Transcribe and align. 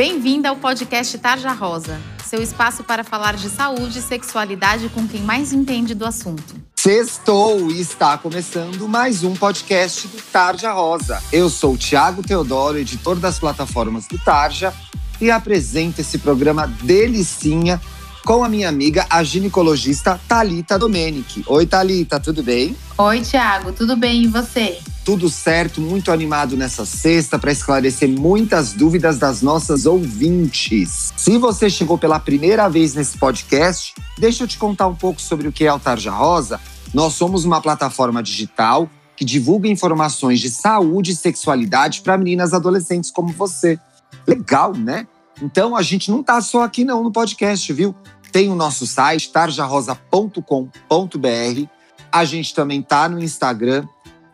Bem-vinda 0.00 0.48
ao 0.48 0.56
podcast 0.56 1.18
Tarja 1.18 1.52
Rosa, 1.52 2.00
seu 2.24 2.40
espaço 2.40 2.82
para 2.82 3.04
falar 3.04 3.36
de 3.36 3.50
saúde 3.50 3.98
e 3.98 4.00
sexualidade 4.00 4.88
com 4.88 5.06
quem 5.06 5.20
mais 5.20 5.52
entende 5.52 5.94
do 5.94 6.06
assunto. 6.06 6.54
Sextou 6.74 7.70
e 7.70 7.82
está 7.82 8.16
começando 8.16 8.88
mais 8.88 9.22
um 9.22 9.34
podcast 9.34 10.08
do 10.08 10.16
Tarja 10.32 10.72
Rosa. 10.72 11.22
Eu 11.30 11.50
sou 11.50 11.74
o 11.74 11.76
Thiago 11.76 12.22
Teodoro, 12.22 12.78
editor 12.78 13.16
das 13.16 13.38
plataformas 13.38 14.06
do 14.06 14.18
Tarja, 14.18 14.72
e 15.20 15.30
apresento 15.30 16.00
esse 16.00 16.16
programa 16.16 16.66
delicinha 16.66 17.78
com 18.24 18.42
a 18.42 18.48
minha 18.48 18.70
amiga, 18.70 19.04
a 19.10 19.22
ginecologista 19.22 20.18
Talita 20.26 20.78
Domenic. 20.78 21.44
Oi, 21.46 21.66
Talita, 21.66 22.18
tudo 22.18 22.42
bem? 22.42 22.74
Oi, 22.96 23.20
Thiago, 23.20 23.70
tudo 23.72 23.96
bem 23.96 24.22
e 24.22 24.28
você? 24.28 24.78
Tudo 25.04 25.30
certo, 25.30 25.80
muito 25.80 26.12
animado 26.12 26.56
nessa 26.56 26.84
sexta 26.84 27.38
para 27.38 27.50
esclarecer 27.50 28.08
muitas 28.08 28.72
dúvidas 28.72 29.18
das 29.18 29.40
nossas 29.40 29.86
ouvintes. 29.86 31.12
Se 31.16 31.38
você 31.38 31.70
chegou 31.70 31.96
pela 31.96 32.20
primeira 32.20 32.68
vez 32.68 32.94
nesse 32.94 33.16
podcast, 33.16 33.94
deixa 34.18 34.44
eu 34.44 34.48
te 34.48 34.58
contar 34.58 34.86
um 34.86 34.94
pouco 34.94 35.20
sobre 35.20 35.48
o 35.48 35.52
que 35.52 35.64
é 35.64 35.72
o 35.72 35.80
Tarja 35.80 36.10
Rosa. 36.10 36.60
Nós 36.92 37.14
somos 37.14 37.44
uma 37.44 37.60
plataforma 37.60 38.22
digital 38.22 38.88
que 39.16 39.24
divulga 39.24 39.68
informações 39.68 40.40
de 40.40 40.50
saúde 40.50 41.12
e 41.12 41.16
sexualidade 41.16 42.02
para 42.02 42.18
meninas 42.18 42.52
adolescentes 42.52 43.10
como 43.10 43.32
você. 43.32 43.78
Legal, 44.26 44.74
né? 44.74 45.06
Então 45.42 45.74
a 45.74 45.82
gente 45.82 46.10
não 46.10 46.22
tá 46.22 46.40
só 46.40 46.62
aqui 46.62 46.84
não 46.84 47.02
no 47.02 47.10
podcast, 47.10 47.72
viu? 47.72 47.94
Tem 48.30 48.50
o 48.50 48.54
nosso 48.54 48.86
site 48.86 49.32
tarjarosa.com.br. 49.32 51.68
A 52.12 52.24
gente 52.24 52.54
também 52.54 52.82
tá 52.82 53.08
no 53.08 53.22
Instagram, 53.22 53.86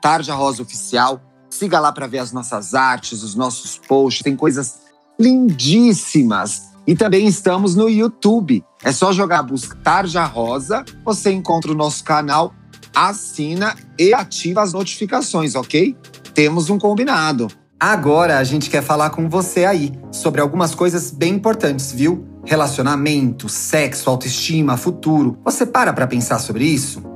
Tarja 0.07 0.37
Rosa 0.37 0.63
Oficial. 0.63 1.21
Siga 1.51 1.81
lá 1.81 1.91
para 1.91 2.07
ver 2.07 2.19
as 2.19 2.31
nossas 2.31 2.75
artes, 2.75 3.25
os 3.25 3.35
nossos 3.35 3.77
posts, 3.77 4.23
tem 4.23 4.37
coisas 4.37 4.83
lindíssimas. 5.19 6.69
E 6.87 6.95
também 6.95 7.27
estamos 7.27 7.75
no 7.75 7.89
YouTube. 7.89 8.65
É 8.85 8.93
só 8.93 9.11
jogar 9.11 9.43
busca 9.43 9.77
Tarja 9.83 10.25
Rosa, 10.25 10.85
você 11.05 11.33
encontra 11.33 11.73
o 11.73 11.75
nosso 11.75 12.05
canal, 12.05 12.55
assina 12.95 13.75
e 13.99 14.15
ativa 14.15 14.63
as 14.63 14.73
notificações, 14.73 15.57
ok? 15.57 15.97
Temos 16.33 16.71
um 16.71 16.79
combinado. 16.79 17.49
Agora 17.81 18.39
a 18.39 18.45
gente 18.45 18.71
quer 18.71 18.85
falar 18.85 19.11
com 19.11 19.29
você 19.29 19.65
aí 19.65 19.93
sobre 20.13 20.41
algumas 20.41 20.73
coisas 20.73 21.11
bem 21.11 21.35
importantes, 21.35 21.91
viu? 21.91 22.25
Relacionamento, 22.45 23.49
sexo, 23.49 24.09
autoestima, 24.09 24.77
futuro. 24.77 25.37
Você 25.45 25.67
para 25.67 25.93
pra 25.93 26.07
pensar 26.07 26.39
sobre 26.39 26.65
isso? 26.65 27.16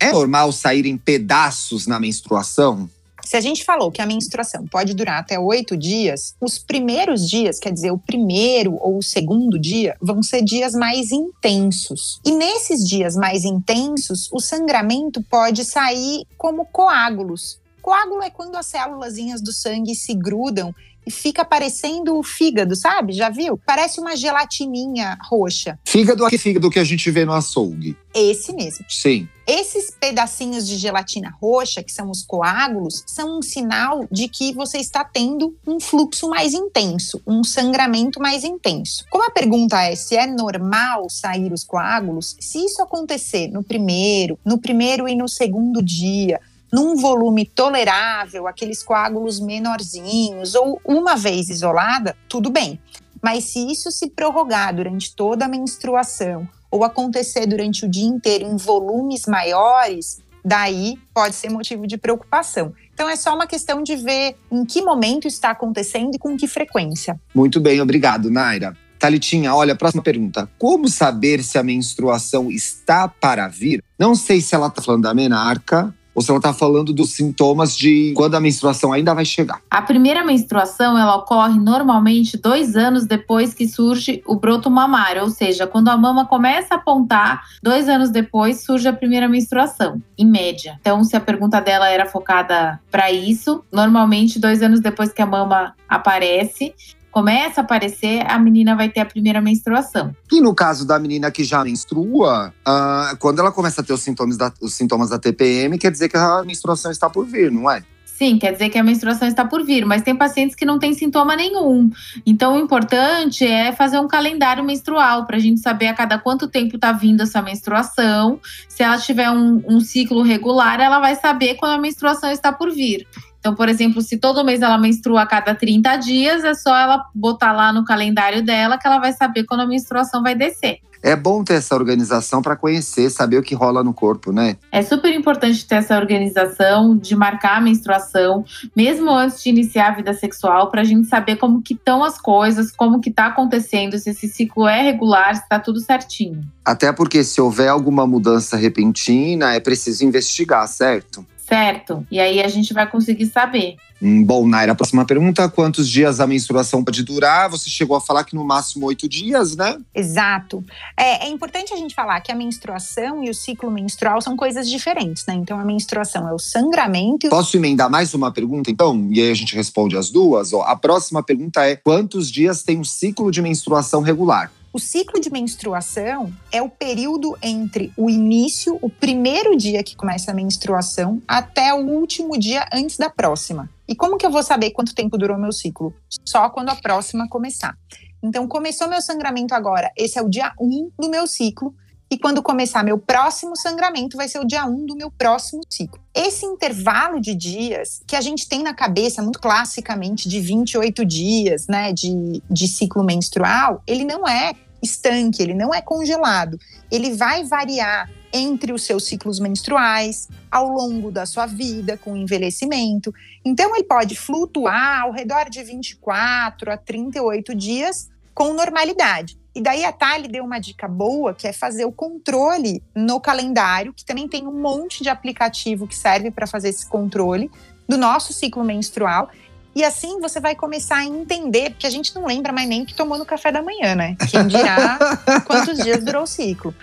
É 0.00 0.10
normal 0.12 0.50
sair 0.50 0.86
em 0.86 0.96
pedaços 0.96 1.86
na 1.86 2.00
menstruação? 2.00 2.88
Se 3.24 3.36
a 3.36 3.40
gente 3.40 3.64
falou 3.64 3.90
que 3.90 4.02
a 4.02 4.06
menstruação 4.06 4.66
pode 4.66 4.94
durar 4.94 5.20
até 5.20 5.38
oito 5.38 5.76
dias, 5.76 6.34
os 6.40 6.58
primeiros 6.58 7.28
dias, 7.28 7.58
quer 7.58 7.72
dizer, 7.72 7.90
o 7.90 7.98
primeiro 7.98 8.76
ou 8.80 8.98
o 8.98 9.02
segundo 9.02 9.58
dia, 9.58 9.96
vão 10.00 10.22
ser 10.22 10.42
dias 10.42 10.74
mais 10.74 11.10
intensos. 11.12 12.20
E 12.24 12.32
nesses 12.32 12.86
dias 12.86 13.16
mais 13.16 13.44
intensos, 13.44 14.28
o 14.32 14.40
sangramento 14.40 15.22
pode 15.22 15.64
sair 15.64 16.24
como 16.36 16.64
coágulos. 16.66 17.60
Coágulo 17.80 18.22
é 18.22 18.30
quando 18.30 18.56
as 18.56 18.66
células 18.66 19.14
do 19.42 19.52
sangue 19.52 19.94
se 19.94 20.14
grudam 20.14 20.74
fica 21.10 21.44
parecendo 21.44 22.16
o 22.16 22.22
fígado, 22.22 22.74
sabe? 22.76 23.12
Já 23.12 23.28
viu? 23.28 23.58
Parece 23.66 24.00
uma 24.00 24.16
gelatininha 24.16 25.18
roxa. 25.22 25.78
Fígado 25.84 26.26
é 26.26 26.38
fígado 26.38 26.70
que 26.70 26.78
a 26.78 26.84
gente 26.84 27.10
vê 27.10 27.24
no 27.24 27.32
açougue. 27.32 27.96
Esse 28.14 28.52
mesmo. 28.52 28.84
Sim. 28.88 29.28
Esses 29.46 29.90
pedacinhos 29.90 30.66
de 30.66 30.76
gelatina 30.76 31.34
roxa, 31.40 31.82
que 31.82 31.90
são 31.90 32.10
os 32.10 32.22
coágulos, 32.22 33.02
são 33.06 33.38
um 33.38 33.42
sinal 33.42 34.06
de 34.10 34.28
que 34.28 34.52
você 34.52 34.78
está 34.78 35.04
tendo 35.04 35.56
um 35.66 35.80
fluxo 35.80 36.28
mais 36.28 36.54
intenso, 36.54 37.20
um 37.26 37.42
sangramento 37.42 38.20
mais 38.20 38.44
intenso. 38.44 39.04
Como 39.10 39.24
a 39.24 39.30
pergunta 39.30 39.82
é 39.82 39.96
se 39.96 40.16
é 40.16 40.26
normal 40.26 41.10
sair 41.10 41.52
os 41.52 41.64
coágulos, 41.64 42.36
se 42.38 42.64
isso 42.64 42.80
acontecer 42.80 43.48
no 43.48 43.64
primeiro, 43.64 44.38
no 44.44 44.58
primeiro 44.58 45.08
e 45.08 45.16
no 45.16 45.28
segundo 45.28 45.82
dia, 45.82 46.40
num 46.72 46.96
volume 46.96 47.44
tolerável, 47.44 48.46
aqueles 48.46 48.82
coágulos 48.82 49.40
menorzinhos, 49.40 50.54
ou 50.54 50.80
uma 50.84 51.16
vez 51.16 51.48
isolada, 51.48 52.16
tudo 52.28 52.50
bem. 52.50 52.80
Mas 53.22 53.44
se 53.44 53.70
isso 53.70 53.90
se 53.90 54.10
prorrogar 54.10 54.74
durante 54.74 55.14
toda 55.14 55.44
a 55.44 55.48
menstruação, 55.48 56.48
ou 56.70 56.84
acontecer 56.84 57.46
durante 57.46 57.84
o 57.84 57.88
dia 57.88 58.06
inteiro 58.06 58.46
em 58.46 58.56
volumes 58.56 59.26
maiores, 59.26 60.20
daí 60.44 60.98
pode 61.12 61.34
ser 61.34 61.50
motivo 61.50 61.86
de 61.86 61.98
preocupação. 61.98 62.72
Então 62.94 63.08
é 63.08 63.16
só 63.16 63.34
uma 63.34 63.46
questão 63.46 63.82
de 63.82 63.96
ver 63.96 64.36
em 64.50 64.64
que 64.64 64.80
momento 64.80 65.26
está 65.26 65.50
acontecendo 65.50 66.14
e 66.14 66.18
com 66.18 66.36
que 66.36 66.46
frequência. 66.46 67.20
Muito 67.34 67.60
bem, 67.60 67.80
obrigado, 67.80 68.30
Naira. 68.30 68.76
Talitinha, 68.98 69.54
olha, 69.54 69.74
próxima 69.74 70.02
pergunta. 70.02 70.48
Como 70.58 70.86
saber 70.86 71.42
se 71.42 71.56
a 71.56 71.62
menstruação 71.62 72.50
está 72.50 73.08
para 73.08 73.48
vir? 73.48 73.82
Não 73.98 74.14
sei 74.14 74.42
se 74.42 74.54
ela 74.54 74.66
está 74.66 74.82
falando 74.82 75.04
da 75.04 75.14
menarca 75.14 75.94
ou 76.20 76.22
se 76.22 76.30
ela 76.30 76.38
está 76.38 76.52
falando 76.52 76.92
dos 76.92 77.12
sintomas 77.12 77.74
de 77.74 78.12
quando 78.14 78.34
a 78.34 78.40
menstruação 78.40 78.92
ainda 78.92 79.14
vai 79.14 79.24
chegar. 79.24 79.62
A 79.70 79.80
primeira 79.80 80.22
menstruação 80.22 80.98
ela 80.98 81.16
ocorre 81.16 81.58
normalmente 81.58 82.36
dois 82.36 82.76
anos 82.76 83.06
depois 83.06 83.54
que 83.54 83.66
surge 83.66 84.22
o 84.26 84.36
broto 84.36 84.70
mamário, 84.70 85.22
ou 85.22 85.30
seja, 85.30 85.66
quando 85.66 85.88
a 85.88 85.96
mama 85.96 86.26
começa 86.26 86.74
a 86.74 86.76
apontar, 86.76 87.42
dois 87.62 87.88
anos 87.88 88.10
depois 88.10 88.62
surge 88.62 88.86
a 88.86 88.92
primeira 88.92 89.26
menstruação, 89.26 90.00
em 90.18 90.26
média. 90.26 90.76
Então, 90.82 91.02
se 91.04 91.16
a 91.16 91.20
pergunta 91.20 91.58
dela 91.58 91.88
era 91.88 92.04
focada 92.04 92.78
para 92.90 93.10
isso, 93.10 93.64
normalmente 93.72 94.38
dois 94.38 94.62
anos 94.62 94.80
depois 94.80 95.10
que 95.12 95.22
a 95.22 95.26
mama 95.26 95.74
aparece, 95.88 96.74
começa 97.10 97.60
a 97.60 97.64
aparecer, 97.64 98.24
a 98.26 98.38
menina 98.38 98.76
vai 98.76 98.88
ter 98.88 99.00
a 99.00 99.06
primeira 99.06 99.40
menstruação. 99.40 100.14
E 100.30 100.40
no 100.40 100.54
caso 100.54 100.86
da 100.86 100.98
menina 100.98 101.30
que 101.30 101.44
já 101.44 101.64
menstrua, 101.64 102.52
uh, 102.66 103.16
quando 103.18 103.40
ela 103.40 103.52
começa 103.52 103.80
a 103.80 103.84
ter 103.84 103.92
os 103.92 104.02
sintomas, 104.02 104.36
da, 104.36 104.52
os 104.60 104.74
sintomas 104.74 105.10
da 105.10 105.18
TPM, 105.18 105.78
quer 105.78 105.90
dizer 105.90 106.08
que 106.08 106.16
a 106.16 106.42
menstruação 106.44 106.90
está 106.90 107.10
por 107.10 107.26
vir, 107.26 107.50
não 107.50 107.70
é? 107.70 107.82
Sim, 108.20 108.36
quer 108.36 108.52
dizer 108.52 108.68
que 108.68 108.76
a 108.76 108.82
menstruação 108.82 109.26
está 109.26 109.46
por 109.46 109.64
vir, 109.64 109.86
mas 109.86 110.02
tem 110.02 110.14
pacientes 110.14 110.54
que 110.54 110.66
não 110.66 110.78
têm 110.78 110.92
sintoma 110.92 111.34
nenhum. 111.34 111.90
Então, 112.26 112.54
o 112.54 112.58
importante 112.58 113.46
é 113.46 113.72
fazer 113.72 113.98
um 113.98 114.06
calendário 114.06 114.62
menstrual 114.62 115.24
para 115.24 115.38
a 115.38 115.40
gente 115.40 115.58
saber 115.58 115.86
a 115.86 115.94
cada 115.94 116.18
quanto 116.18 116.46
tempo 116.46 116.76
está 116.76 116.92
vindo 116.92 117.22
essa 117.22 117.40
menstruação. 117.40 118.38
Se 118.68 118.82
ela 118.82 118.98
tiver 118.98 119.30
um, 119.30 119.62
um 119.66 119.80
ciclo 119.80 120.20
regular, 120.20 120.78
ela 120.80 121.00
vai 121.00 121.14
saber 121.14 121.54
quando 121.54 121.72
a 121.72 121.78
menstruação 121.78 122.30
está 122.30 122.52
por 122.52 122.70
vir. 122.70 123.06
Então, 123.40 123.54
por 123.54 123.68
exemplo, 123.68 124.02
se 124.02 124.18
todo 124.18 124.44
mês 124.44 124.60
ela 124.60 124.78
menstrua 124.78 125.22
a 125.22 125.26
cada 125.26 125.54
30 125.54 125.96
dias, 125.96 126.44
é 126.44 126.54
só 126.54 126.76
ela 126.76 127.04
botar 127.14 127.52
lá 127.52 127.72
no 127.72 127.84
calendário 127.84 128.44
dela 128.44 128.78
que 128.78 128.86
ela 128.86 128.98
vai 128.98 129.12
saber 129.12 129.44
quando 129.44 129.60
a 129.60 129.66
menstruação 129.66 130.22
vai 130.22 130.34
descer. 130.34 130.78
É 131.02 131.16
bom 131.16 131.42
ter 131.42 131.54
essa 131.54 131.74
organização 131.74 132.42
para 132.42 132.54
conhecer, 132.54 133.08
saber 133.08 133.38
o 133.38 133.42
que 133.42 133.54
rola 133.54 133.82
no 133.82 133.94
corpo, 133.94 134.32
né? 134.32 134.58
É 134.70 134.82
super 134.82 135.14
importante 135.14 135.66
ter 135.66 135.76
essa 135.76 135.96
organização 135.96 136.94
de 136.94 137.16
marcar 137.16 137.56
a 137.56 137.60
menstruação, 137.60 138.44
mesmo 138.76 139.10
antes 139.10 139.42
de 139.42 139.48
iniciar 139.48 139.88
a 139.88 139.94
vida 139.94 140.12
sexual, 140.12 140.70
para 140.70 140.82
a 140.82 140.84
gente 140.84 141.08
saber 141.08 141.36
como 141.36 141.62
que 141.62 141.72
estão 141.72 142.04
as 142.04 142.20
coisas, 142.20 142.70
como 142.70 143.00
que 143.00 143.08
está 143.08 143.26
acontecendo, 143.26 143.98
se 143.98 144.10
esse 144.10 144.28
ciclo 144.28 144.68
é 144.68 144.82
regular, 144.82 145.34
se 145.34 145.42
está 145.42 145.58
tudo 145.58 145.80
certinho. 145.80 146.42
Até 146.62 146.92
porque 146.92 147.24
se 147.24 147.40
houver 147.40 147.68
alguma 147.68 148.06
mudança 148.06 148.56
repentina, 148.56 149.54
é 149.54 149.60
preciso 149.60 150.04
investigar, 150.04 150.68
certo? 150.68 151.24
Certo? 151.50 152.06
E 152.08 152.20
aí 152.20 152.40
a 152.40 152.46
gente 152.46 152.72
vai 152.72 152.88
conseguir 152.88 153.26
saber. 153.26 153.76
Hum, 154.00 154.22
bom, 154.22 154.46
Naira, 154.46 154.72
a 154.72 154.74
próxima 154.74 155.04
pergunta: 155.04 155.48
quantos 155.48 155.88
dias 155.88 156.20
a 156.20 156.26
menstruação 156.26 156.84
pode 156.84 157.02
durar? 157.02 157.50
Você 157.50 157.68
chegou 157.68 157.96
a 157.96 158.00
falar 158.00 158.22
que 158.22 158.36
no 158.36 158.44
máximo 158.44 158.86
oito 158.86 159.08
dias, 159.08 159.56
né? 159.56 159.76
Exato. 159.92 160.64
É, 160.96 161.26
é, 161.26 161.28
importante 161.28 161.74
a 161.74 161.76
gente 161.76 161.94
falar 161.94 162.20
que 162.20 162.30
a 162.30 162.34
menstruação 162.34 163.24
e 163.24 163.28
o 163.28 163.34
ciclo 163.34 163.70
menstrual 163.70 164.22
são 164.22 164.36
coisas 164.36 164.70
diferentes, 164.70 165.26
né? 165.26 165.34
Então 165.34 165.58
a 165.58 165.64
menstruação 165.64 166.28
é 166.28 166.32
o 166.32 166.38
sangramento. 166.38 167.28
Posso 167.28 167.56
emendar 167.56 167.90
mais 167.90 168.14
uma 168.14 168.30
pergunta, 168.30 168.70
então? 168.70 169.08
E 169.10 169.20
aí 169.20 169.30
a 169.30 169.34
gente 169.34 169.56
responde 169.56 169.96
as 169.96 170.08
duas? 170.08 170.52
Ó, 170.52 170.62
a 170.62 170.76
próxima 170.76 171.22
pergunta 171.22 171.66
é: 171.66 171.74
quantos 171.74 172.30
dias 172.30 172.62
tem 172.62 172.78
um 172.78 172.84
ciclo 172.84 173.30
de 173.30 173.42
menstruação 173.42 174.02
regular? 174.02 174.52
O 174.72 174.78
ciclo 174.78 175.20
de 175.20 175.28
menstruação 175.32 176.32
é 176.52 176.62
o 176.62 176.70
período 176.70 177.36
entre 177.42 177.92
o 177.96 178.08
início, 178.08 178.78
o 178.80 178.88
primeiro 178.88 179.56
dia 179.56 179.82
que 179.82 179.96
começa 179.96 180.30
a 180.30 180.34
menstruação, 180.34 181.20
até 181.26 181.74
o 181.74 181.84
último 181.88 182.38
dia 182.38 182.64
antes 182.72 182.96
da 182.96 183.10
próxima. 183.10 183.68
E 183.88 183.96
como 183.96 184.16
que 184.16 184.24
eu 184.24 184.30
vou 184.30 184.44
saber 184.44 184.70
quanto 184.70 184.94
tempo 184.94 185.18
durou 185.18 185.36
meu 185.36 185.50
ciclo? 185.50 185.92
Só 186.24 186.48
quando 186.50 186.68
a 186.68 186.76
próxima 186.76 187.28
começar. 187.28 187.76
Então, 188.22 188.46
começou 188.46 188.88
meu 188.88 189.02
sangramento 189.02 189.56
agora, 189.56 189.90
esse 189.96 190.16
é 190.20 190.22
o 190.22 190.28
dia 190.28 190.52
1 190.60 190.92
do 190.96 191.10
meu 191.10 191.26
ciclo. 191.26 191.74
E 192.10 192.18
quando 192.18 192.42
começar 192.42 192.82
meu 192.82 192.98
próximo 192.98 193.56
sangramento, 193.56 194.16
vai 194.16 194.26
ser 194.26 194.40
o 194.40 194.44
dia 194.44 194.66
1 194.66 194.84
do 194.84 194.96
meu 194.96 195.12
próximo 195.12 195.62
ciclo. 195.68 196.00
Esse 196.12 196.44
intervalo 196.44 197.20
de 197.20 197.36
dias 197.36 198.02
que 198.04 198.16
a 198.16 198.20
gente 198.20 198.48
tem 198.48 198.64
na 198.64 198.74
cabeça, 198.74 199.22
muito 199.22 199.38
classicamente, 199.38 200.28
de 200.28 200.40
28 200.40 201.04
dias, 201.04 201.68
né, 201.68 201.92
de, 201.92 202.42
de 202.50 202.66
ciclo 202.66 203.04
menstrual, 203.04 203.80
ele 203.86 204.04
não 204.04 204.26
é 204.26 204.54
estanque, 204.82 205.40
ele 205.40 205.54
não 205.54 205.72
é 205.72 205.80
congelado. 205.80 206.58
Ele 206.90 207.14
vai 207.14 207.44
variar 207.44 208.10
entre 208.32 208.72
os 208.72 208.82
seus 208.82 209.04
ciclos 209.04 209.38
menstruais, 209.38 210.28
ao 210.50 210.68
longo 210.68 211.12
da 211.12 211.26
sua 211.26 211.46
vida, 211.46 211.96
com 211.96 212.16
envelhecimento. 212.16 213.12
Então, 213.44 213.74
ele 213.74 213.84
pode 213.84 214.16
flutuar 214.16 215.02
ao 215.02 215.12
redor 215.12 215.48
de 215.48 215.62
24 215.62 216.72
a 216.72 216.76
38 216.76 217.54
dias 217.54 218.08
com 218.34 218.52
normalidade. 218.52 219.39
E 219.54 219.60
daí 219.60 219.84
a 219.84 219.92
Thali 219.92 220.28
deu 220.28 220.44
uma 220.44 220.60
dica 220.60 220.86
boa, 220.86 221.34
que 221.34 221.46
é 221.46 221.52
fazer 221.52 221.84
o 221.84 221.92
controle 221.92 222.82
no 222.94 223.20
calendário, 223.20 223.92
que 223.92 224.04
também 224.04 224.28
tem 224.28 224.46
um 224.46 224.52
monte 224.52 225.02
de 225.02 225.08
aplicativo 225.08 225.86
que 225.88 225.96
serve 225.96 226.30
para 226.30 226.46
fazer 226.46 226.68
esse 226.68 226.86
controle 226.86 227.50
do 227.88 227.98
nosso 227.98 228.32
ciclo 228.32 228.62
menstrual. 228.62 229.28
E 229.74 229.84
assim 229.84 230.20
você 230.20 230.40
vai 230.40 230.54
começar 230.54 230.98
a 230.98 231.04
entender, 231.04 231.70
porque 231.70 231.86
a 231.86 231.90
gente 231.90 232.14
não 232.14 232.26
lembra 232.26 232.52
mais 232.52 232.68
nem 232.68 232.82
o 232.82 232.86
que 232.86 232.94
tomou 232.94 233.18
no 233.18 233.26
café 233.26 233.50
da 233.50 233.62
manhã, 233.62 233.94
né? 233.94 234.16
Quem 234.30 234.46
dirá 234.46 234.98
quantos 235.46 235.78
dias 235.78 236.04
durou 236.04 236.22
o 236.22 236.26
ciclo. 236.26 236.74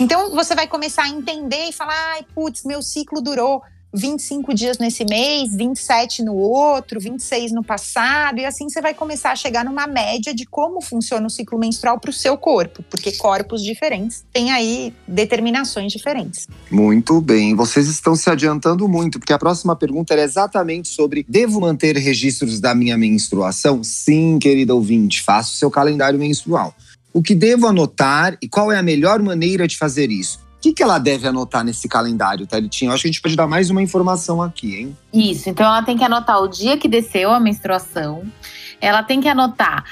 Então 0.00 0.30
você 0.30 0.54
vai 0.54 0.66
começar 0.66 1.04
a 1.04 1.08
entender 1.08 1.68
e 1.68 1.72
falar: 1.72 2.14
ai, 2.14 2.24
putz, 2.34 2.64
meu 2.64 2.82
ciclo 2.82 3.20
durou 3.20 3.62
25 3.92 4.52
dias 4.54 4.78
nesse 4.78 5.04
mês, 5.04 5.54
27 5.54 6.22
no 6.22 6.34
outro, 6.34 7.00
26 7.00 7.52
no 7.52 7.64
passado, 7.64 8.38
e 8.38 8.44
assim 8.44 8.68
você 8.68 8.80
vai 8.80 8.92
começar 8.94 9.32
a 9.32 9.36
chegar 9.36 9.64
numa 9.64 9.86
média 9.86 10.34
de 10.34 10.44
como 10.44 10.82
funciona 10.82 11.26
o 11.26 11.30
ciclo 11.30 11.58
menstrual 11.58 11.98
para 11.98 12.10
o 12.10 12.12
seu 12.12 12.36
corpo, 12.36 12.84
porque 12.90 13.12
corpos 13.12 13.62
diferentes 13.62 14.24
têm 14.32 14.52
aí 14.52 14.92
determinações 15.06 15.92
diferentes. 15.92 16.46
Muito 16.70 17.20
bem, 17.20 17.54
vocês 17.54 17.88
estão 17.88 18.14
se 18.14 18.28
adiantando 18.28 18.88
muito, 18.88 19.18
porque 19.18 19.32
a 19.32 19.38
próxima 19.38 19.74
pergunta 19.74 20.12
era 20.12 20.22
exatamente 20.22 20.88
sobre: 20.88 21.24
devo 21.28 21.60
manter 21.60 21.96
registros 21.96 22.60
da 22.60 22.74
minha 22.74 22.98
menstruação? 22.98 23.82
Sim, 23.82 24.38
querida 24.38 24.74
ouvinte, 24.74 25.22
faça 25.22 25.50
o 25.50 25.54
seu 25.54 25.70
calendário 25.70 26.18
menstrual. 26.18 26.74
O 27.12 27.22
que 27.22 27.34
devo 27.34 27.66
anotar 27.66 28.36
e 28.42 28.48
qual 28.48 28.70
é 28.70 28.78
a 28.78 28.82
melhor 28.82 29.22
maneira 29.22 29.66
de 29.66 29.78
fazer 29.78 30.10
isso? 30.10 30.45
Que, 30.66 30.72
que 30.72 30.82
ela 30.82 30.98
deve 30.98 31.28
anotar 31.28 31.64
nesse 31.64 31.88
calendário, 31.88 32.46
Thalitinha? 32.46 32.92
Acho 32.92 33.02
que 33.02 33.08
a 33.08 33.12
gente 33.12 33.20
pode 33.20 33.36
dar 33.36 33.46
mais 33.46 33.70
uma 33.70 33.82
informação 33.82 34.42
aqui, 34.42 34.76
hein? 34.76 34.96
Isso, 35.12 35.48
então 35.48 35.66
ela 35.66 35.82
tem 35.82 35.96
que 35.96 36.04
anotar 36.04 36.42
o 36.42 36.48
dia 36.48 36.76
que 36.76 36.88
desceu 36.88 37.30
a 37.30 37.38
menstruação, 37.38 38.24
ela 38.80 39.02
tem 39.02 39.20
que 39.20 39.28
anotar 39.28 39.84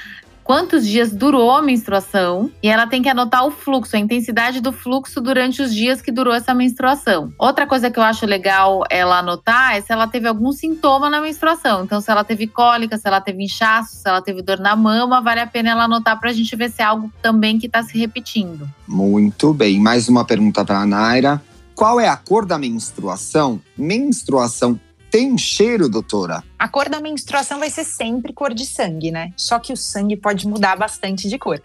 quantos 0.45 0.85
dias 0.85 1.11
durou 1.11 1.51
a 1.51 1.61
menstruação 1.61 2.51
e 2.61 2.69
ela 2.69 2.85
tem 2.85 3.01
que 3.01 3.09
anotar 3.09 3.45
o 3.45 3.51
fluxo, 3.51 3.95
a 3.95 3.99
intensidade 3.99 4.61
do 4.61 4.71
fluxo 4.71 5.19
durante 5.19 5.61
os 5.61 5.73
dias 5.73 6.01
que 6.01 6.11
durou 6.11 6.31
essa 6.31 6.53
menstruação. 6.53 7.33
Outra 7.37 7.65
coisa 7.65 7.89
que 7.89 7.97
eu 7.97 8.03
acho 8.03 8.27
legal 8.27 8.83
ela 8.89 9.19
anotar 9.19 9.75
é 9.75 9.81
se 9.81 9.91
ela 9.91 10.07
teve 10.07 10.27
algum 10.27 10.51
sintoma 10.51 11.09
na 11.09 11.19
menstruação. 11.19 11.83
Então, 11.83 11.99
se 11.99 12.11
ela 12.11 12.23
teve 12.23 12.45
cólica, 12.45 12.95
se 12.95 13.07
ela 13.07 13.19
teve 13.19 13.43
inchaço, 13.43 13.95
se 13.95 14.07
ela 14.07 14.21
teve 14.21 14.43
dor 14.43 14.59
na 14.59 14.75
mama, 14.75 15.19
vale 15.19 15.39
a 15.39 15.47
pena 15.47 15.71
ela 15.71 15.85
anotar 15.85 16.19
para 16.19 16.29
a 16.29 16.33
gente 16.33 16.55
ver 16.55 16.69
se 16.69 16.81
é 16.81 16.85
algo 16.85 17.11
também 17.23 17.57
que 17.57 17.65
está 17.65 17.81
se 17.81 17.97
repetindo. 17.97 18.69
Muito 18.87 19.51
bem. 19.51 19.79
Mais 19.79 20.07
uma 20.07 20.23
pergunta 20.23 20.63
para 20.63 20.79
a 20.79 20.85
Naira. 20.85 21.41
Qual 21.73 21.99
é 21.99 22.07
a 22.07 22.15
cor 22.15 22.45
da 22.45 22.57
menstruação? 22.57 23.59
Menstruação 23.75 24.79
tem 25.15 25.37
cheiro, 25.37 25.87
doutora? 25.87 26.43
A 26.59 26.67
cor 26.67 26.89
da 26.89 26.99
menstruação 26.99 27.57
vai 27.57 27.69
ser 27.69 27.85
sempre 27.85 28.33
cor 28.33 28.53
de 28.53 28.65
sangue, 28.65 29.11
né? 29.11 29.31
Só 29.37 29.59
que 29.59 29.71
o 29.71 29.77
sangue 29.77 30.17
pode 30.17 30.45
mudar 30.45 30.75
bastante 30.75 31.29
de 31.29 31.39
cor. 31.39 31.63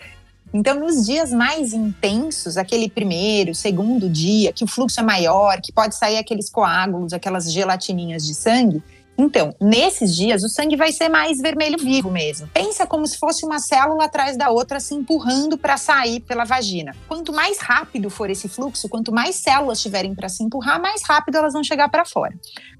Então, 0.54 0.78
nos 0.78 1.04
dias 1.04 1.32
mais 1.32 1.72
intensos, 1.72 2.56
aquele 2.56 2.88
primeiro, 2.88 3.52
segundo 3.52 4.08
dia, 4.08 4.52
que 4.52 4.62
o 4.62 4.68
fluxo 4.68 5.00
é 5.00 5.02
maior, 5.02 5.60
que 5.60 5.72
pode 5.72 5.96
sair 5.96 6.16
aqueles 6.16 6.48
coágulos, 6.48 7.12
aquelas 7.12 7.52
gelatininhas 7.52 8.24
de 8.24 8.34
sangue, 8.34 8.84
então, 9.22 9.54
nesses 9.60 10.16
dias, 10.16 10.42
o 10.42 10.48
sangue 10.48 10.76
vai 10.76 10.92
ser 10.92 11.10
mais 11.10 11.38
vermelho 11.42 11.76
vivo 11.76 12.10
mesmo. 12.10 12.48
Pensa 12.54 12.86
como 12.86 13.06
se 13.06 13.18
fosse 13.18 13.44
uma 13.44 13.58
célula 13.58 14.06
atrás 14.06 14.34
da 14.34 14.48
outra 14.48 14.80
se 14.80 14.94
empurrando 14.94 15.58
para 15.58 15.76
sair 15.76 16.20
pela 16.20 16.44
vagina. 16.44 16.96
Quanto 17.06 17.30
mais 17.30 17.58
rápido 17.58 18.08
for 18.08 18.30
esse 18.30 18.48
fluxo, 18.48 18.88
quanto 18.88 19.12
mais 19.12 19.36
células 19.36 19.82
tiverem 19.82 20.14
para 20.14 20.30
se 20.30 20.42
empurrar, 20.42 20.80
mais 20.80 21.02
rápido 21.02 21.36
elas 21.36 21.52
vão 21.52 21.62
chegar 21.62 21.90
para 21.90 22.06
fora. 22.06 22.34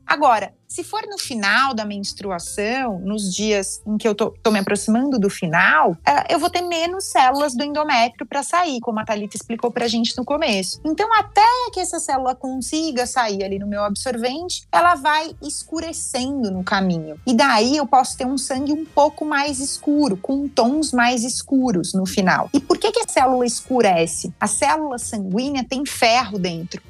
Agora, 0.06 0.54
se 0.70 0.84
for 0.84 1.02
no 1.08 1.18
final 1.18 1.74
da 1.74 1.84
menstruação, 1.84 3.00
nos 3.00 3.34
dias 3.34 3.82
em 3.84 3.98
que 3.98 4.06
eu 4.06 4.14
tô, 4.14 4.30
tô 4.40 4.52
me 4.52 4.60
aproximando 4.60 5.18
do 5.18 5.28
final, 5.28 5.96
é, 6.06 6.32
eu 6.32 6.38
vou 6.38 6.48
ter 6.48 6.62
menos 6.62 7.06
células 7.06 7.56
do 7.56 7.64
endométrio 7.64 8.24
para 8.24 8.44
sair, 8.44 8.78
como 8.78 9.00
a 9.00 9.04
Thalita 9.04 9.36
explicou 9.36 9.72
pra 9.72 9.88
gente 9.88 10.16
no 10.16 10.24
começo. 10.24 10.80
Então, 10.84 11.12
até 11.18 11.42
que 11.74 11.80
essa 11.80 11.98
célula 11.98 12.36
consiga 12.36 13.04
sair 13.04 13.42
ali 13.42 13.58
no 13.58 13.66
meu 13.66 13.82
absorvente, 13.82 14.62
ela 14.70 14.94
vai 14.94 15.34
escurecendo 15.42 16.52
no 16.52 16.62
caminho. 16.62 17.20
E 17.26 17.34
daí 17.34 17.76
eu 17.76 17.86
posso 17.86 18.16
ter 18.16 18.24
um 18.24 18.38
sangue 18.38 18.72
um 18.72 18.84
pouco 18.84 19.24
mais 19.24 19.58
escuro, 19.58 20.16
com 20.16 20.46
tons 20.46 20.92
mais 20.92 21.24
escuros 21.24 21.92
no 21.94 22.06
final. 22.06 22.48
E 22.54 22.60
por 22.60 22.78
que, 22.78 22.92
que 22.92 23.00
a 23.00 23.08
célula 23.08 23.44
escurece? 23.44 24.32
A 24.38 24.46
célula 24.46 24.98
sanguínea 24.98 25.64
tem 25.68 25.84
ferro 25.84 26.38
dentro 26.38 26.80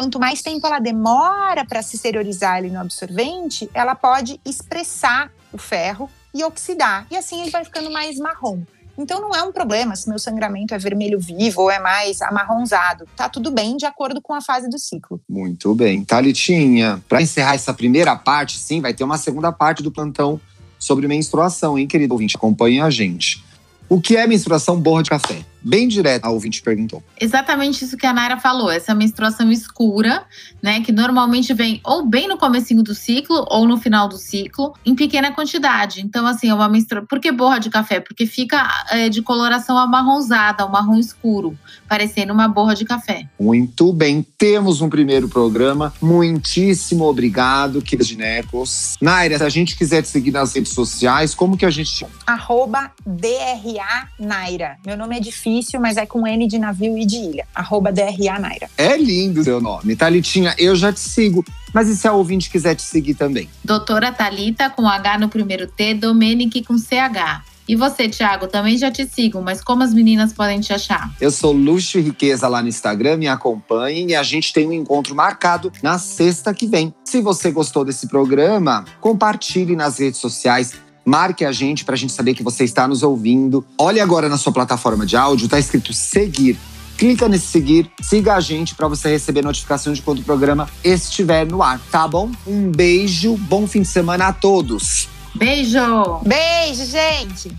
quanto 0.00 0.18
mais 0.18 0.40
tempo 0.40 0.66
ela 0.66 0.78
demora 0.78 1.62
para 1.66 1.82
se 1.82 1.96
exteriorizar 1.96 2.54
ali 2.54 2.70
no 2.70 2.80
absorvente, 2.80 3.68
ela 3.74 3.94
pode 3.94 4.40
expressar 4.46 5.30
o 5.52 5.58
ferro 5.58 6.08
e 6.32 6.42
oxidar. 6.42 7.06
E 7.10 7.16
assim 7.18 7.42
ele 7.42 7.50
vai 7.50 7.62
ficando 7.64 7.90
mais 7.90 8.16
marrom. 8.16 8.62
Então 8.96 9.20
não 9.20 9.34
é 9.34 9.42
um 9.42 9.52
problema 9.52 9.94
se 9.94 10.08
meu 10.08 10.18
sangramento 10.18 10.74
é 10.74 10.78
vermelho 10.78 11.20
vivo 11.20 11.62
ou 11.62 11.70
é 11.70 11.78
mais 11.78 12.22
amarronzado. 12.22 13.06
Tá 13.14 13.28
tudo 13.28 13.50
bem 13.50 13.76
de 13.76 13.84
acordo 13.84 14.22
com 14.22 14.32
a 14.32 14.40
fase 14.40 14.70
do 14.70 14.78
ciclo. 14.78 15.20
Muito 15.28 15.74
bem. 15.74 16.02
Thalitinha, 16.02 17.02
para 17.06 17.20
encerrar 17.20 17.54
essa 17.54 17.74
primeira 17.74 18.16
parte, 18.16 18.58
sim, 18.58 18.80
vai 18.80 18.94
ter 18.94 19.04
uma 19.04 19.18
segunda 19.18 19.52
parte 19.52 19.82
do 19.82 19.92
plantão 19.92 20.40
sobre 20.78 21.06
menstruação, 21.08 21.78
hein, 21.78 21.86
querido 21.86 22.14
ouvinte? 22.14 22.36
Acompanhe 22.36 22.80
a 22.80 22.88
gente. 22.88 23.44
O 23.86 24.00
que 24.00 24.16
é 24.16 24.26
menstruação 24.26 24.80
borra 24.80 25.02
de 25.02 25.10
café? 25.10 25.44
Bem 25.62 25.88
direta, 25.88 26.26
a 26.26 26.30
ouvinte 26.30 26.62
perguntou. 26.62 27.02
Exatamente 27.20 27.84
isso 27.84 27.96
que 27.96 28.06
a 28.06 28.12
Naira 28.12 28.38
falou, 28.38 28.70
essa 28.70 28.94
menstruação 28.94 29.50
escura, 29.50 30.24
né, 30.62 30.80
que 30.80 30.92
normalmente 30.92 31.52
vem 31.52 31.80
ou 31.84 32.06
bem 32.06 32.28
no 32.28 32.38
comecinho 32.38 32.82
do 32.82 32.94
ciclo 32.94 33.44
ou 33.48 33.66
no 33.66 33.76
final 33.76 34.08
do 34.08 34.16
ciclo, 34.16 34.72
em 34.84 34.94
pequena 34.94 35.32
quantidade. 35.32 36.00
Então, 36.00 36.26
assim, 36.26 36.48
é 36.48 36.54
uma 36.54 36.68
menstruação... 36.68 37.06
Por 37.06 37.20
que 37.20 37.30
borra 37.30 37.58
de 37.58 37.68
café? 37.68 38.00
Porque 38.00 38.26
fica 38.26 38.66
é, 38.90 39.08
de 39.08 39.20
coloração 39.22 39.76
amarronzada, 39.76 40.64
um 40.64 40.70
marrom 40.70 40.98
escuro, 40.98 41.58
parecendo 41.88 42.32
uma 42.32 42.48
borra 42.48 42.74
de 42.74 42.84
café. 42.84 43.26
Muito 43.38 43.92
bem, 43.92 44.24
temos 44.38 44.80
um 44.80 44.88
primeiro 44.88 45.28
programa. 45.28 45.92
Muitíssimo 46.00 47.04
obrigado, 47.04 47.82
queridos 47.82 48.06
ginecos. 48.06 48.96
Naira, 49.00 49.38
se 49.38 49.44
a 49.44 49.48
gente 49.48 49.76
quiser 49.76 50.02
te 50.02 50.08
seguir 50.08 50.30
nas 50.30 50.54
redes 50.54 50.72
sociais, 50.72 51.34
como 51.34 51.56
que 51.56 51.66
a 51.66 51.70
gente... 51.70 52.06
Arroba 52.26 52.92
DRA 53.04 54.08
Naira. 54.18 54.76
Meu 54.86 54.96
nome 54.96 55.16
é 55.16 55.20
difícil 55.20 55.49
difícil, 55.50 55.80
mas 55.80 55.96
é 55.96 56.06
com 56.06 56.26
N 56.26 56.46
de 56.46 56.58
navio 56.58 56.96
e 56.96 57.04
de 57.04 57.16
ilha. 57.16 57.46
Arroba 57.54 57.92
DRA 57.92 58.38
Naira. 58.38 58.68
É 58.78 58.96
lindo 58.96 59.40
o 59.40 59.44
seu 59.44 59.60
nome. 59.60 59.96
Thalitinha, 59.96 60.54
eu 60.56 60.76
já 60.76 60.92
te 60.92 61.00
sigo. 61.00 61.44
Mas 61.74 61.88
e 61.88 61.96
se 61.96 62.06
a 62.06 62.12
ouvinte 62.12 62.50
quiser 62.50 62.74
te 62.74 62.82
seguir 62.82 63.14
também? 63.14 63.48
Doutora 63.64 64.12
Talita 64.12 64.70
com 64.70 64.88
H 64.88 65.18
no 65.18 65.28
primeiro 65.28 65.66
T, 65.66 65.94
Domenic 65.94 66.64
com 66.64 66.76
CH. 66.76 67.44
E 67.68 67.76
você, 67.76 68.08
Thiago, 68.08 68.48
também 68.48 68.76
já 68.76 68.90
te 68.90 69.06
sigo, 69.06 69.40
mas 69.40 69.62
como 69.62 69.84
as 69.84 69.94
meninas 69.94 70.32
podem 70.32 70.58
te 70.58 70.72
achar? 70.72 71.08
Eu 71.20 71.30
sou 71.30 71.52
Luxo 71.52 72.00
e 72.00 72.02
Riqueza 72.02 72.48
lá 72.48 72.60
no 72.60 72.68
Instagram, 72.68 73.16
me 73.16 73.28
acompanhem 73.28 74.10
e 74.10 74.16
a 74.16 74.24
gente 74.24 74.52
tem 74.52 74.66
um 74.66 74.72
encontro 74.72 75.14
marcado 75.14 75.72
na 75.80 75.96
sexta 75.96 76.52
que 76.52 76.66
vem. 76.66 76.92
Se 77.04 77.20
você 77.20 77.52
gostou 77.52 77.84
desse 77.84 78.08
programa, 78.08 78.84
compartilhe 79.00 79.76
nas 79.76 80.00
redes 80.00 80.18
sociais 80.18 80.72
Marque 81.10 81.44
a 81.44 81.50
gente 81.50 81.84
para 81.84 81.96
a 81.96 81.98
gente 81.98 82.12
saber 82.12 82.34
que 82.34 82.42
você 82.44 82.62
está 82.62 82.86
nos 82.86 83.02
ouvindo. 83.02 83.66
Olhe 83.76 83.98
agora 83.98 84.28
na 84.28 84.38
sua 84.38 84.52
plataforma 84.52 85.04
de 85.04 85.16
áudio, 85.16 85.46
está 85.46 85.58
escrito 85.58 85.92
seguir. 85.92 86.56
Clica 86.96 87.28
nesse 87.28 87.48
seguir, 87.48 87.90
siga 88.00 88.36
a 88.36 88.40
gente 88.40 88.76
para 88.76 88.86
você 88.86 89.08
receber 89.08 89.42
notificação 89.42 89.92
de 89.92 90.02
quando 90.02 90.20
o 90.20 90.22
programa 90.22 90.70
estiver 90.84 91.44
no 91.44 91.64
ar, 91.64 91.80
tá 91.90 92.06
bom? 92.06 92.30
Um 92.46 92.70
beijo, 92.70 93.36
bom 93.36 93.66
fim 93.66 93.82
de 93.82 93.88
semana 93.88 94.28
a 94.28 94.32
todos. 94.32 95.08
Beijo! 95.34 96.20
Beijo, 96.24 96.84
gente! 96.84 97.50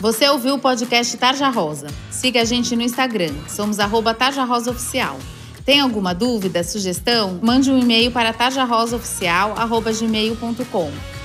Você 0.00 0.28
ouviu 0.28 0.56
o 0.56 0.58
podcast 0.58 1.16
Tarja 1.16 1.48
Rosa? 1.48 1.86
Siga 2.10 2.42
a 2.42 2.44
gente 2.44 2.74
no 2.74 2.82
Instagram, 2.82 3.34
somos 3.48 3.78
arroba 3.78 4.12
Tarja 4.14 4.42
Rosa 4.42 4.72
Oficial. 4.72 5.16
Tem 5.64 5.78
alguma 5.78 6.12
dúvida, 6.12 6.64
sugestão? 6.64 7.38
Mande 7.40 7.70
um 7.70 7.78
e-mail 7.78 8.10
para 8.10 8.32
tarjarosaoficial.gmail.com 8.32 11.21